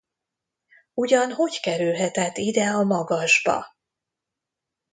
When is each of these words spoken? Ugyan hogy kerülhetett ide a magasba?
Ugyan 0.93 1.31
hogy 1.33 1.59
kerülhetett 1.59 2.37
ide 2.37 2.65
a 2.69 2.83
magasba? 2.83 3.65